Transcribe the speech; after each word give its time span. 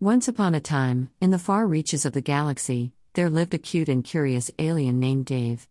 Once 0.00 0.28
upon 0.28 0.54
a 0.54 0.60
time, 0.60 1.08
in 1.22 1.30
the 1.30 1.38
far 1.38 1.66
reaches 1.66 2.04
of 2.04 2.12
the 2.12 2.20
galaxy, 2.20 2.92
there 3.14 3.30
lived 3.30 3.54
a 3.54 3.58
cute 3.58 3.88
and 3.88 4.04
curious 4.04 4.50
alien 4.58 5.00
named 5.00 5.24
Dave. 5.24 5.66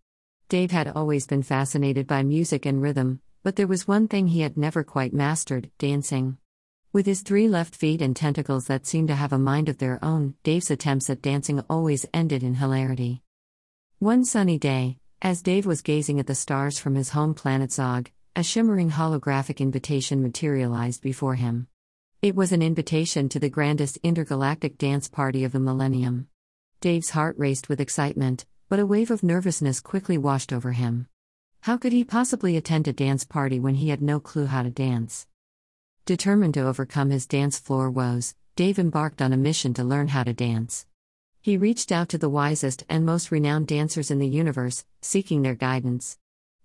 Dave 0.50 0.72
had 0.72 0.88
always 0.88 1.28
been 1.28 1.44
fascinated 1.44 2.08
by 2.08 2.24
music 2.24 2.66
and 2.66 2.82
rhythm, 2.82 3.22
but 3.44 3.56
there 3.56 3.68
was 3.68 3.88
one 3.88 4.08
thing 4.08 4.26
he 4.26 4.42
had 4.42 4.58
never 4.58 4.84
quite 4.84 5.14
mastered 5.14 5.70
dancing. 5.78 6.40
With 6.92 7.06
his 7.06 7.22
three 7.22 7.48
left 7.48 7.76
feet 7.76 8.02
and 8.02 8.16
tentacles 8.16 8.66
that 8.66 8.88
seemed 8.88 9.10
to 9.10 9.16
have 9.16 9.32
a 9.32 9.38
mind 9.38 9.70
of 9.70 9.78
their 9.78 10.04
own, 10.04 10.34
Dave's 10.42 10.72
attempts 10.72 11.08
at 11.12 11.22
dancing 11.22 11.64
always 11.70 12.08
ended 12.12 12.42
in 12.42 12.56
hilarity. 12.56 13.22
One 14.00 14.26
sunny 14.26 14.58
day, 14.58 14.98
as 15.22 15.44
Dave 15.44 15.68
was 15.68 15.84
gazing 15.84 16.20
at 16.20 16.26
the 16.26 16.34
stars 16.34 16.80
from 16.80 16.96
his 16.96 17.12
home 17.12 17.36
planet 17.36 17.72
Zog, 17.72 18.10
a 18.36 18.42
shimmering 18.42 18.90
holographic 18.90 19.60
invitation 19.60 20.24
materialized 20.24 21.04
before 21.04 21.36
him. 21.36 21.68
It 22.26 22.36
was 22.36 22.52
an 22.52 22.64
invitation 22.64 23.30
to 23.30 23.40
the 23.40 23.52
grandest 23.52 24.00
intergalactic 24.02 24.80
dance 24.80 25.08
party 25.08 25.44
of 25.44 25.52
the 25.52 25.60
millennium. 25.60 26.28
Dave's 26.82 27.12
heart 27.12 27.38
raced 27.38 27.70
with 27.70 27.80
excitement, 27.80 28.48
but 28.68 28.80
a 28.80 28.86
wave 28.88 29.12
of 29.12 29.22
nervousness 29.22 29.80
quickly 29.80 30.18
washed 30.18 30.52
over 30.52 30.72
him. 30.72 31.08
How 31.62 31.78
could 31.78 31.94
he 31.94 32.04
possibly 32.04 32.58
attend 32.58 32.88
a 32.88 32.94
dance 32.94 33.26
party 33.26 33.60
when 33.60 33.76
he 33.76 33.90
had 33.90 34.02
no 34.02 34.20
clue 34.20 34.48
how 34.48 34.64
to 34.64 34.72
dance? 34.72 35.28
Determined 36.08 36.56
to 36.56 36.66
overcome 36.66 37.12
his 37.12 37.28
dance 37.28 37.60
floor 37.60 37.92
woes, 37.92 38.34
Dave 38.56 38.80
embarked 38.80 39.22
on 39.22 39.32
a 39.32 39.38
mission 39.38 39.76
to 39.76 39.84
learn 39.84 40.08
how 40.08 40.24
to 40.24 40.34
dance. 40.34 40.88
He 41.42 41.58
reached 41.58 41.92
out 41.92 42.10
to 42.10 42.18
the 42.18 42.28
wisest 42.28 42.86
and 42.90 43.06
most 43.06 43.30
renowned 43.30 43.68
dancers 43.68 44.10
in 44.10 44.18
the 44.18 44.28
universe, 44.28 44.84
seeking 45.00 45.44
their 45.44 45.54
guidance. 45.54 46.18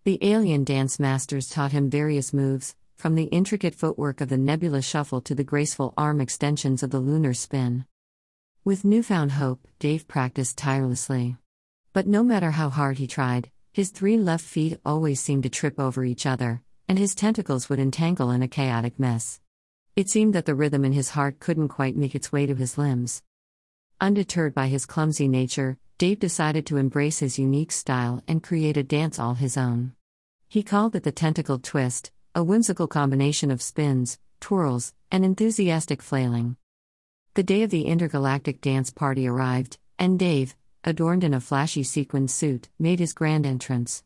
The 0.04 0.18
alien 0.22 0.64
dance 0.64 0.98
masters 0.98 1.50
taught 1.50 1.72
him 1.72 1.90
various 1.90 2.32
moves, 2.32 2.74
from 3.00 3.14
the 3.14 3.24
intricate 3.24 3.74
footwork 3.74 4.20
of 4.20 4.28
the 4.28 4.36
nebula 4.36 4.82
shuffle 4.82 5.22
to 5.22 5.34
the 5.34 5.42
graceful 5.42 5.94
arm 5.96 6.20
extensions 6.20 6.82
of 6.82 6.90
the 6.90 7.00
lunar 7.00 7.32
spin. 7.32 7.86
With 8.62 8.84
newfound 8.84 9.32
hope, 9.32 9.66
Dave 9.78 10.06
practiced 10.06 10.58
tirelessly. 10.58 11.38
But 11.94 12.06
no 12.06 12.22
matter 12.22 12.50
how 12.50 12.68
hard 12.68 12.98
he 12.98 13.06
tried, 13.06 13.50
his 13.72 13.88
three 13.88 14.18
left 14.18 14.44
feet 14.44 14.78
always 14.84 15.18
seemed 15.18 15.44
to 15.44 15.48
trip 15.48 15.80
over 15.80 16.04
each 16.04 16.26
other, 16.26 16.60
and 16.86 16.98
his 16.98 17.14
tentacles 17.14 17.70
would 17.70 17.78
entangle 17.78 18.30
in 18.30 18.42
a 18.42 18.48
chaotic 18.48 19.00
mess. 19.00 19.40
It 19.96 20.10
seemed 20.10 20.34
that 20.34 20.44
the 20.44 20.54
rhythm 20.54 20.84
in 20.84 20.92
his 20.92 21.10
heart 21.10 21.40
couldn't 21.40 21.68
quite 21.68 21.96
make 21.96 22.14
its 22.14 22.30
way 22.30 22.44
to 22.44 22.54
his 22.54 22.76
limbs. 22.76 23.22
Undeterred 23.98 24.54
by 24.54 24.68
his 24.68 24.84
clumsy 24.84 25.26
nature, 25.26 25.78
Dave 25.96 26.18
decided 26.18 26.66
to 26.66 26.76
embrace 26.76 27.20
his 27.20 27.38
unique 27.38 27.72
style 27.72 28.22
and 28.28 28.42
create 28.42 28.76
a 28.76 28.82
dance 28.82 29.18
all 29.18 29.34
his 29.34 29.56
own. 29.56 29.92
He 30.48 30.62
called 30.62 30.94
it 30.96 31.02
the 31.02 31.12
tentacle 31.12 31.58
twist, 31.58 32.10
a 32.32 32.44
whimsical 32.44 32.86
combination 32.86 33.50
of 33.50 33.60
spins, 33.60 34.16
twirls, 34.40 34.94
and 35.10 35.24
enthusiastic 35.24 36.00
flailing. 36.00 36.56
The 37.34 37.42
day 37.42 37.62
of 37.62 37.70
the 37.70 37.86
intergalactic 37.86 38.60
dance 38.60 38.90
party 38.90 39.26
arrived, 39.26 39.78
and 39.98 40.16
Dave, 40.16 40.54
adorned 40.84 41.24
in 41.24 41.34
a 41.34 41.40
flashy 41.40 41.82
sequined 41.82 42.30
suit, 42.30 42.68
made 42.78 43.00
his 43.00 43.12
grand 43.12 43.46
entrance. 43.46 44.04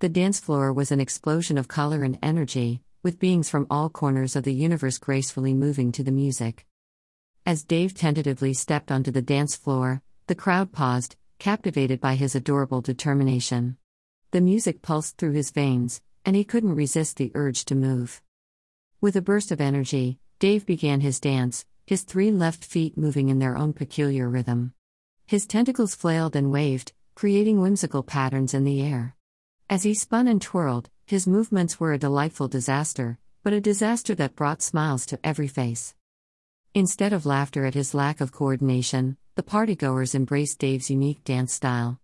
The 0.00 0.10
dance 0.10 0.38
floor 0.38 0.70
was 0.70 0.92
an 0.92 1.00
explosion 1.00 1.56
of 1.56 1.66
color 1.66 2.04
and 2.04 2.18
energy, 2.22 2.82
with 3.02 3.18
beings 3.18 3.48
from 3.48 3.66
all 3.70 3.88
corners 3.88 4.36
of 4.36 4.44
the 4.44 4.52
universe 4.52 4.98
gracefully 4.98 5.54
moving 5.54 5.92
to 5.92 6.04
the 6.04 6.12
music. 6.12 6.66
As 7.46 7.64
Dave 7.64 7.94
tentatively 7.94 8.52
stepped 8.52 8.92
onto 8.92 9.10
the 9.10 9.22
dance 9.22 9.56
floor, 9.56 10.02
the 10.26 10.34
crowd 10.34 10.72
paused, 10.72 11.16
captivated 11.38 12.00
by 12.00 12.16
his 12.16 12.34
adorable 12.34 12.82
determination. 12.82 13.78
The 14.30 14.42
music 14.42 14.82
pulsed 14.82 15.16
through 15.16 15.32
his 15.32 15.50
veins, 15.50 16.02
and 16.24 16.36
he 16.36 16.44
couldn't 16.44 16.74
resist 16.74 17.16
the 17.16 17.32
urge 17.34 17.64
to 17.66 17.74
move. 17.74 18.22
With 19.00 19.16
a 19.16 19.22
burst 19.22 19.50
of 19.50 19.60
energy, 19.60 20.18
Dave 20.38 20.66
began 20.66 21.00
his 21.00 21.20
dance, 21.20 21.64
his 21.86 22.02
three 22.02 22.30
left 22.30 22.64
feet 22.64 22.96
moving 22.96 23.28
in 23.28 23.38
their 23.38 23.56
own 23.56 23.72
peculiar 23.72 24.28
rhythm. 24.28 24.74
His 25.26 25.46
tentacles 25.46 25.94
flailed 25.94 26.36
and 26.36 26.52
waved, 26.52 26.92
creating 27.14 27.60
whimsical 27.60 28.02
patterns 28.02 28.54
in 28.54 28.64
the 28.64 28.82
air. 28.82 29.16
As 29.68 29.82
he 29.82 29.94
spun 29.94 30.28
and 30.28 30.40
twirled, 30.40 30.90
his 31.06 31.26
movements 31.26 31.80
were 31.80 31.92
a 31.92 31.98
delightful 31.98 32.48
disaster, 32.48 33.18
but 33.42 33.52
a 33.52 33.60
disaster 33.60 34.14
that 34.14 34.36
brought 34.36 34.62
smiles 34.62 35.04
to 35.06 35.18
every 35.24 35.48
face. 35.48 35.94
Instead 36.74 37.12
of 37.12 37.26
laughter 37.26 37.66
at 37.66 37.74
his 37.74 37.94
lack 37.94 38.20
of 38.20 38.32
coordination, 38.32 39.16
the 39.34 39.42
partygoers 39.42 40.14
embraced 40.14 40.58
Dave's 40.58 40.90
unique 40.90 41.24
dance 41.24 41.52
style. 41.52 41.98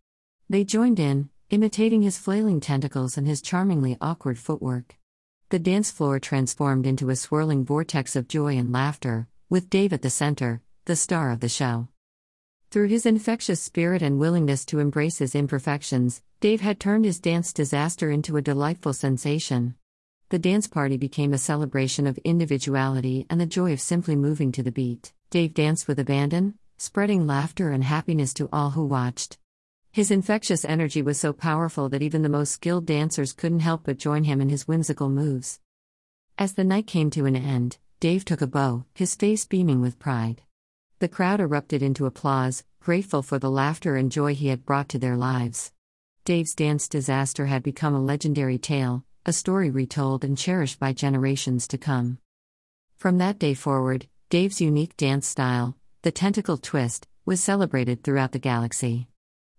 They 0.50 0.64
joined 0.64 0.98
in, 0.98 1.30
imitating 1.50 2.02
his 2.02 2.18
flailing 2.18 2.60
tentacles 2.60 3.16
and 3.16 3.26
his 3.26 3.40
charmingly 3.40 3.96
awkward 4.00 4.38
footwork. 4.38 4.96
The 5.48 5.58
dance 5.58 5.90
floor 5.90 6.20
transformed 6.20 6.86
into 6.86 7.08
a 7.08 7.16
swirling 7.16 7.64
vortex 7.64 8.14
of 8.14 8.28
joy 8.28 8.58
and 8.58 8.70
laughter, 8.70 9.28
with 9.48 9.70
Dave 9.70 9.94
at 9.94 10.02
the 10.02 10.10
center, 10.10 10.60
the 10.84 10.94
star 10.94 11.30
of 11.30 11.40
the 11.40 11.48
show. 11.48 11.88
Through 12.70 12.88
his 12.88 13.06
infectious 13.06 13.62
spirit 13.62 14.02
and 14.02 14.18
willingness 14.18 14.66
to 14.66 14.78
embrace 14.78 15.16
his 15.18 15.34
imperfections, 15.34 16.20
Dave 16.40 16.60
had 16.60 16.78
turned 16.78 17.06
his 17.06 17.18
dance 17.18 17.54
disaster 17.54 18.10
into 18.10 18.36
a 18.36 18.42
delightful 18.42 18.92
sensation. 18.92 19.74
The 20.28 20.38
dance 20.38 20.66
party 20.66 20.98
became 20.98 21.32
a 21.32 21.38
celebration 21.38 22.06
of 22.06 22.18
individuality 22.18 23.24
and 23.30 23.40
the 23.40 23.46
joy 23.46 23.72
of 23.72 23.80
simply 23.80 24.16
moving 24.16 24.52
to 24.52 24.62
the 24.62 24.70
beat. 24.70 25.14
Dave 25.30 25.54
danced 25.54 25.88
with 25.88 25.98
abandon, 25.98 26.58
spreading 26.76 27.26
laughter 27.26 27.70
and 27.70 27.84
happiness 27.84 28.34
to 28.34 28.50
all 28.52 28.70
who 28.70 28.84
watched. 28.84 29.38
His 29.98 30.12
infectious 30.12 30.64
energy 30.64 31.02
was 31.02 31.18
so 31.18 31.32
powerful 31.32 31.88
that 31.88 32.02
even 32.02 32.22
the 32.22 32.28
most 32.28 32.52
skilled 32.52 32.86
dancers 32.86 33.32
couldn't 33.32 33.66
help 33.66 33.82
but 33.82 33.98
join 33.98 34.22
him 34.22 34.40
in 34.40 34.48
his 34.48 34.68
whimsical 34.68 35.08
moves. 35.08 35.58
As 36.38 36.52
the 36.52 36.62
night 36.62 36.86
came 36.86 37.10
to 37.10 37.26
an 37.26 37.34
end, 37.34 37.78
Dave 37.98 38.24
took 38.24 38.40
a 38.40 38.46
bow, 38.46 38.84
his 38.94 39.16
face 39.16 39.44
beaming 39.44 39.80
with 39.80 39.98
pride. 39.98 40.42
The 41.00 41.08
crowd 41.08 41.40
erupted 41.40 41.82
into 41.82 42.06
applause, 42.06 42.62
grateful 42.78 43.22
for 43.22 43.40
the 43.40 43.50
laughter 43.50 43.96
and 43.96 44.12
joy 44.12 44.36
he 44.36 44.46
had 44.46 44.64
brought 44.64 44.88
to 44.90 45.00
their 45.00 45.16
lives. 45.16 45.72
Dave's 46.24 46.54
dance 46.54 46.86
disaster 46.86 47.46
had 47.46 47.64
become 47.64 47.96
a 47.96 48.00
legendary 48.00 48.56
tale, 48.56 49.04
a 49.26 49.32
story 49.32 49.68
retold 49.68 50.22
and 50.22 50.38
cherished 50.38 50.78
by 50.78 50.92
generations 50.92 51.66
to 51.66 51.76
come. 51.76 52.18
From 52.98 53.18
that 53.18 53.40
day 53.40 53.54
forward, 53.54 54.06
Dave's 54.30 54.60
unique 54.60 54.96
dance 54.96 55.26
style, 55.26 55.76
the 56.02 56.12
tentacle 56.12 56.56
twist, 56.56 57.08
was 57.26 57.42
celebrated 57.42 58.04
throughout 58.04 58.30
the 58.30 58.38
galaxy. 58.38 59.08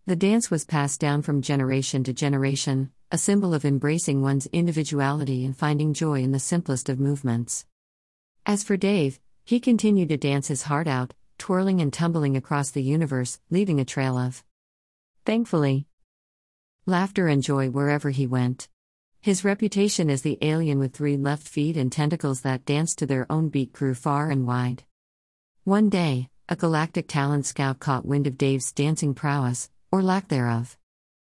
The 0.10 0.16
dance 0.16 0.50
was 0.50 0.66
passed 0.66 1.00
down 1.00 1.22
from 1.22 1.44
generation 1.44 2.04
to 2.06 2.14
generation, 2.14 2.90
a 3.12 3.18
symbol 3.20 3.54
of 3.54 3.64
embracing 3.64 4.24
one's 4.24 4.48
individuality 4.48 5.46
and 5.46 5.56
finding 5.56 5.94
joy 5.94 6.24
in 6.24 6.32
the 6.32 6.40
simplest 6.40 6.90
of 6.90 7.00
movements. 7.00 7.68
As 8.44 8.64
for 8.64 8.76
Dave, 8.76 9.20
he 9.46 9.60
continued 9.60 10.10
to 10.10 10.18
dance 10.18 10.48
his 10.48 10.64
heart 10.64 10.88
out, 10.88 11.14
twirling 11.38 11.80
and 11.80 11.94
tumbling 11.94 12.36
across 12.36 12.72
the 12.72 12.82
universe, 12.82 13.40
leaving 13.52 13.80
a 13.80 13.86
trail 13.86 14.18
of 14.18 14.44
thankfully 15.26 15.86
laughter 16.88 17.28
and 17.28 17.44
joy 17.44 17.70
wherever 17.70 18.10
he 18.10 18.26
went. 18.26 18.68
His 19.22 19.46
reputation 19.46 20.10
as 20.10 20.24
the 20.24 20.40
alien 20.42 20.80
with 20.80 20.96
three 20.96 21.18
left 21.18 21.48
feet 21.48 21.78
and 21.78 21.92
tentacles 21.92 22.42
that 22.42 22.66
danced 22.66 22.98
to 22.98 23.06
their 23.06 23.32
own 23.32 23.50
beat 23.50 23.74
grew 23.74 23.94
far 23.94 24.32
and 24.32 24.48
wide. 24.48 24.86
One 25.66 25.88
day, 25.88 26.30
a 26.52 26.56
galactic 26.56 27.08
talent 27.08 27.46
scout 27.46 27.78
caught 27.78 28.08
wind 28.08 28.26
of 28.26 28.40
Dave's 28.40 28.72
dancing 28.72 29.14
prowess, 29.14 29.70
or 29.92 30.02
lack 30.04 30.28
thereof. 30.28 30.78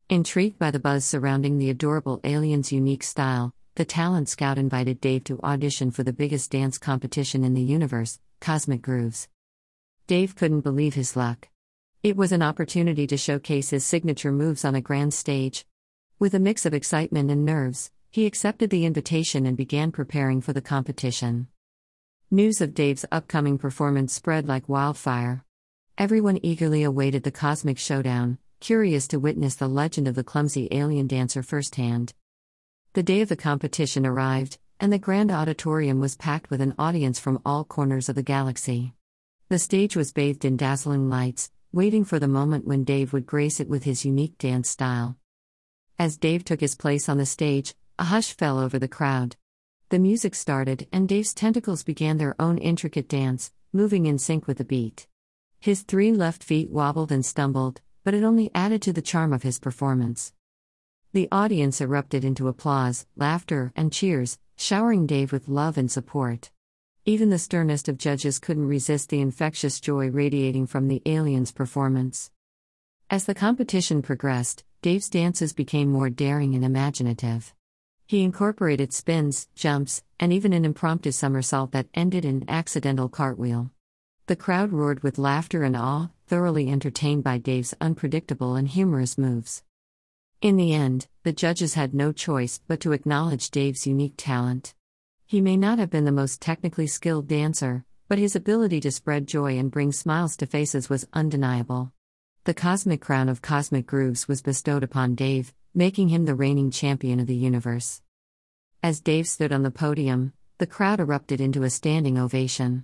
Intrigued 0.09 0.59
by 0.59 0.72
the 0.72 0.79
buzz 0.79 1.05
surrounding 1.05 1.57
the 1.57 1.69
adorable 1.69 2.19
alien's 2.23 2.72
unique 2.72 3.03
style, 3.03 3.53
the 3.75 3.85
talent 3.85 4.29
scout 4.29 4.57
invited 4.57 5.00
Dave 5.00 5.23
to 5.25 5.39
audition 5.44 5.91
for 5.91 6.03
the 6.03 6.13
biggest 6.13 6.51
dance 6.51 6.77
competition 6.77 7.44
in 7.44 7.53
the 7.53 7.61
universe, 7.61 8.19
Cosmic 8.39 8.81
Grooves. 8.81 9.27
Dave 10.07 10.35
couldn't 10.35 10.61
believe 10.61 10.95
his 10.95 11.16
luck. 11.16 11.50
It 12.03 12.16
was 12.16 12.31
an 12.31 12.41
opportunity 12.41 13.06
to 13.07 13.17
showcase 13.17 13.69
his 13.69 13.85
signature 13.85 14.31
moves 14.31 14.63
on 14.63 14.75
a 14.75 14.81
grand 14.81 15.13
stage. 15.13 15.66
With 16.19 16.33
a 16.33 16.39
mix 16.39 16.66
of 16.66 16.73
excitement 16.73 17.29
and 17.29 17.45
nerves, 17.45 17.91
he 18.09 18.25
accepted 18.25 18.69
the 18.69 18.85
invitation 18.85 19.45
and 19.45 19.56
began 19.56 19.91
preparing 19.91 20.41
for 20.41 20.53
the 20.53 20.61
competition. 20.61 21.47
News 22.31 22.61
of 22.61 22.73
Dave's 22.73 23.06
upcoming 23.11 23.57
performance 23.57 24.13
spread 24.13 24.47
like 24.47 24.67
wildfire. 24.67 25.44
Everyone 25.97 26.39
eagerly 26.42 26.83
awaited 26.83 27.24
the 27.24 27.31
cosmic 27.31 27.77
showdown, 27.77 28.38
curious 28.59 29.07
to 29.07 29.19
witness 29.19 29.56
the 29.56 29.68
legend 29.68 30.07
of 30.07 30.15
the 30.15 30.24
clumsy 30.24 30.68
alien 30.71 31.07
dancer 31.07 31.44
firsthand. 31.44 32.13
The 32.94 33.04
day 33.04 33.21
of 33.21 33.30
the 33.30 33.36
competition 33.36 34.06
arrived, 34.06 34.57
and 34.80 34.92
the 34.92 35.00
grand 35.00 35.31
auditorium 35.31 36.00
was 36.00 36.15
packed 36.15 36.50
with 36.50 36.62
an 36.62 36.75
audience 36.77 37.19
from 37.19 37.42
all 37.45 37.63
corners 37.63 38.09
of 38.09 38.15
the 38.15 38.24
galaxy. 38.24 38.94
The 39.50 39.59
stage 39.59 39.95
was 39.95 40.12
bathed 40.12 40.45
in 40.45 40.57
dazzling 40.57 41.09
lights, 41.09 41.51
waiting 41.71 42.04
for 42.06 42.19
the 42.19 42.27
moment 42.27 42.65
when 42.65 42.83
Dave 42.83 43.13
would 43.13 43.25
grace 43.25 43.59
it 43.59 43.69
with 43.69 43.83
his 43.83 44.06
unique 44.06 44.38
dance 44.38 44.69
style. 44.69 45.18
As 46.00 46.18
Dave 46.18 46.44
took 46.44 46.59
his 46.59 46.75
place 46.75 47.09
on 47.09 47.18
the 47.18 47.25
stage, 47.25 47.75
a 48.00 48.06
hush 48.06 48.33
fell 48.33 48.59
over 48.59 48.77
the 48.77 48.88
crowd. 48.88 49.36
The 49.89 50.00
music 50.00 50.36
started, 50.36 50.88
and 50.92 51.07
Dave's 51.07 51.33
tentacles 51.33 51.83
began 51.83 52.18
their 52.18 52.36
own 52.39 52.57
intricate 52.57 53.07
dance, 53.07 53.51
moving 53.71 54.06
in 54.06 54.19
sync 54.19 54.48
with 54.48 54.57
the 54.57 54.65
beat. 54.65 55.07
His 55.59 55.81
three 55.81 56.12
left 56.12 56.44
feet 56.44 56.69
wobbled 56.69 57.12
and 57.12 57.25
stumbled, 57.25 57.81
but 58.07 58.13
it 58.13 58.24
only 58.24 58.50
added 58.56 58.81
to 58.81 58.94
the 58.94 59.01
charm 59.01 59.33
of 59.33 59.44
his 59.44 59.59
performance. 59.59 60.31
The 61.12 61.27
audience 61.30 61.81
erupted 61.81 62.24
into 62.24 62.48
applause, 62.48 63.06
laughter, 63.18 63.74
and 63.75 63.92
cheers, 63.92 64.39
showering 64.56 65.06
Dave 65.06 65.33
with 65.33 65.50
love 65.50 65.77
and 65.77 65.92
support. 65.92 66.50
Even 67.04 67.31
the 67.31 67.38
sternest 67.38 67.89
of 67.89 67.98
judges 67.98 68.39
couldn't 68.39 68.69
resist 68.69 69.09
the 69.09 69.19
infectious 69.19 69.81
joy 69.81 70.09
radiating 70.09 70.68
from 70.68 70.88
the 70.88 71.01
alien's 71.06 71.51
performance. 71.51 72.31
As 73.09 73.25
the 73.25 73.36
competition 73.36 74.01
progressed, 74.01 74.63
Dave's 74.81 75.09
dances 75.09 75.51
became 75.51 75.92
more 75.92 76.09
daring 76.09 76.56
and 76.56 76.63
imaginative. 76.63 77.54
He 78.06 78.24
incorporated 78.24 78.94
spins, 78.94 79.50
jumps, 79.54 80.01
and 80.18 80.31
even 80.31 80.54
an 80.54 80.63
impromptu 80.63 81.12
somersault 81.12 81.74
that 81.74 81.89
ended 81.94 82.24
in 82.24 82.38
an 82.38 82.45
accidental 82.48 83.09
cartwheel. 83.09 83.69
The 84.27 84.35
crowd 84.35 84.74
roared 84.74 85.03
with 85.03 85.18
laughter 85.18 85.63
and 85.63 85.74
awe, 85.74 86.09
thoroughly 86.25 86.69
entertained 86.69 87.24
by 87.24 87.38
Dave's 87.38 87.74
unpredictable 87.79 88.56
and 88.56 88.68
humorous 88.68 89.18
moves. 89.18 89.63
In 90.41 90.57
the 90.57 90.74
end, 90.74 91.07
the 91.24 91.31
judges 91.31 91.75
had 91.75 91.94
no 91.94 92.12
choice 92.12 92.59
but 92.68 92.81
to 92.81 92.91
acknowledge 92.91 93.50
Dave's 93.50 93.88
unique 93.88 94.15
talent. 94.18 94.74
He 95.25 95.39
may 95.39 95.56
not 95.56 95.79
have 95.79 95.89
been 95.89 96.03
the 96.03 96.12
most 96.12 96.41
technically 96.41 96.88
skilled 96.88 97.29
dancer, 97.29 97.85
but 98.09 98.19
his 98.19 98.35
ability 98.35 98.81
to 98.81 98.91
spread 98.91 99.27
joy 99.27 99.57
and 99.57 99.71
bring 99.71 99.94
smiles 99.94 100.35
to 100.38 100.45
faces 100.45 100.89
was 100.89 101.07
undeniable. 101.13 101.94
The 102.44 102.53
cosmic 102.53 103.00
crown 103.00 103.30
of 103.30 103.41
cosmic 103.41 103.88
grooves 103.88 104.27
was 104.27 104.41
bestowed 104.41 104.83
upon 104.83 105.15
Dave, 105.15 105.53
making 105.73 106.09
him 106.09 106.25
the 106.25 106.35
reigning 106.35 106.69
champion 106.69 107.21
of 107.21 107.27
the 107.27 107.35
universe. 107.35 108.01
As 108.83 109.00
Dave 109.00 109.30
stood 109.30 109.53
on 109.53 109.63
the 109.63 109.71
podium, 109.71 110.33
the 110.57 110.68
crowd 110.68 111.00
erupted 111.00 111.39
into 111.39 111.63
a 111.63 111.69
standing 111.69 112.18
ovation. 112.18 112.83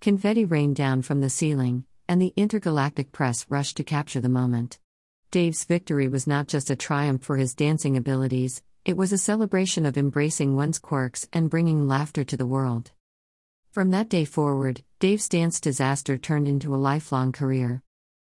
Confetti 0.00 0.44
rained 0.44 0.76
down 0.76 1.02
from 1.02 1.20
the 1.20 1.30
ceiling, 1.30 1.84
and 2.08 2.20
the 2.20 2.32
intergalactic 2.36 3.12
press 3.12 3.46
rushed 3.48 3.76
to 3.78 3.84
capture 3.84 4.20
the 4.20 4.28
moment. 4.28 4.78
Dave's 5.30 5.64
victory 5.64 6.06
was 6.06 6.26
not 6.26 6.46
just 6.46 6.70
a 6.70 6.76
triumph 6.76 7.22
for 7.22 7.36
his 7.36 7.54
dancing 7.54 7.96
abilities, 7.96 8.62
it 8.84 8.96
was 8.96 9.12
a 9.12 9.18
celebration 9.18 9.84
of 9.84 9.98
embracing 9.98 10.54
one's 10.54 10.78
quirks 10.78 11.28
and 11.32 11.50
bringing 11.50 11.88
laughter 11.88 12.22
to 12.22 12.36
the 12.36 12.46
world. 12.46 12.92
From 13.72 13.90
that 13.90 14.08
day 14.08 14.24
forward, 14.24 14.82
Dave's 15.00 15.28
dance 15.28 15.60
disaster 15.60 16.16
turned 16.16 16.46
into 16.46 16.74
a 16.74 16.76
lifelong 16.76 17.32
career. 17.32 17.82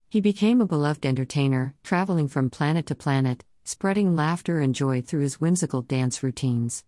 He 0.07 0.21
became 0.21 0.61
a 0.61 0.67
beloved 0.67 1.05
entertainer, 1.05 1.73
traveling 1.83 2.27
from 2.27 2.49
planet 2.49 2.85
to 2.87 2.95
planet, 2.95 3.43
spreading 3.63 4.15
laughter 4.15 4.59
and 4.59 4.75
joy 4.75 5.01
through 5.01 5.21
his 5.21 5.41
whimsical 5.41 5.81
dance 5.81 6.21
routines. 6.21 6.83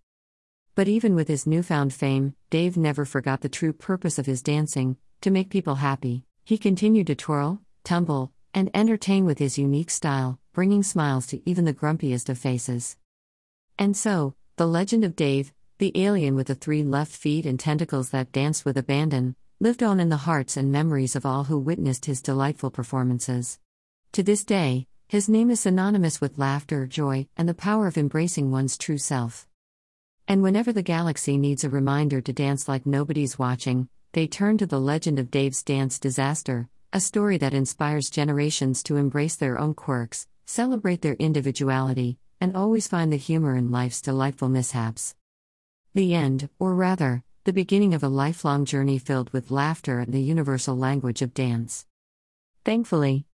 But 0.76 0.88
even 0.88 1.14
with 1.14 1.28
his 1.28 1.46
newfound 1.46 1.94
fame, 1.94 2.34
Dave 2.50 2.78
never 2.78 3.06
forgot 3.06 3.42
the 3.42 3.50
true 3.50 3.74
purpose 3.74 4.18
of 4.18 4.26
his 4.26 4.42
dancing 4.42 4.98
to 5.22 5.30
make 5.30 5.52
people 5.52 5.76
happy. 5.76 6.26
He 6.44 6.58
continued 6.58 7.08
to 7.08 7.16
twirl, 7.16 7.62
tumble, 7.84 8.32
and 8.56 8.72
entertain 8.74 9.26
with 9.26 9.38
his 9.38 9.58
unique 9.58 9.92
style, 9.92 10.40
bringing 10.52 10.82
smiles 10.82 11.28
to 11.28 11.48
even 11.48 11.66
the 11.66 11.74
grumpiest 11.74 12.28
of 12.28 12.40
faces. 12.40 12.98
And 13.78 13.96
so, 13.96 14.34
the 14.56 14.68
legend 14.68 15.04
of 15.04 15.16
Dave, 15.16 15.54
the 15.78 15.92
alien 15.96 16.36
with 16.36 16.48
the 16.48 16.56
three 16.56 16.84
left 16.84 17.12
feet 17.12 17.46
and 17.46 17.60
tentacles 17.60 18.10
that 18.10 18.32
danced 18.32 18.66
with 18.66 18.78
abandon, 18.78 19.36
lived 19.60 19.84
on 19.84 20.00
in 20.00 20.10
the 20.10 20.18
hearts 20.18 20.58
and 20.58 20.72
memories 20.72 21.16
of 21.16 21.26
all 21.26 21.46
who 21.46 21.58
witnessed 21.60 22.06
his 22.06 22.22
delightful 22.22 22.72
performances. 22.72 23.60
To 24.14 24.24
this 24.24 24.44
day, 24.44 24.88
his 25.08 25.30
name 25.30 25.52
is 25.52 25.60
synonymous 25.60 26.20
with 26.20 26.40
laughter, 26.40 26.88
joy, 26.88 27.28
and 27.38 27.48
the 27.48 27.54
power 27.54 27.86
of 27.86 27.98
embracing 27.98 28.50
one's 28.50 28.78
true 28.78 28.98
self. 28.98 29.48
And 30.28 30.42
whenever 30.42 30.72
the 30.72 30.82
galaxy 30.82 31.38
needs 31.38 31.64
a 31.64 31.70
reminder 31.70 32.22
to 32.22 32.34
dance 32.34 32.68
like 32.68 32.86
nobody's 32.86 33.38
watching, 33.38 33.90
they 34.14 34.28
turn 34.28 34.58
to 34.60 34.66
the 34.66 34.80
legend 34.80 35.20
of 35.20 35.32
Dave's 35.32 35.64
dance 35.64 36.00
disaster, 36.00 36.70
a 36.94 37.00
story 37.00 37.38
that 37.40 37.54
inspires 37.54 38.10
generations 38.10 38.84
to 38.84 38.96
embrace 38.96 39.36
their 39.36 39.60
own 39.60 39.74
quirks, 39.74 40.28
celebrate 40.46 41.02
their 41.02 41.16
individuality, 41.16 42.18
and 42.40 42.56
always 42.56 42.88
find 42.88 43.12
the 43.12 43.18
humor 43.18 43.56
in 43.56 43.72
life's 43.72 44.02
delightful 44.02 44.50
mishaps. 44.50 45.16
The 45.94 46.14
end, 46.14 46.50
or 46.58 46.74
rather, 46.74 47.24
the 47.44 47.54
beginning 47.54 47.94
of 47.94 48.04
a 48.04 48.08
lifelong 48.08 48.64
journey 48.64 49.00
filled 49.00 49.30
with 49.32 49.52
laughter 49.52 50.00
and 50.00 50.14
the 50.14 50.22
universal 50.22 50.78
language 50.78 51.22
of 51.22 51.34
dance. 51.34 51.86
Thankfully, 52.64 53.26